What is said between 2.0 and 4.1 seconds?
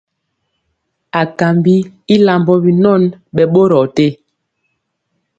i lambɔ binɔn, ɓɛ ɓorɔɔ te.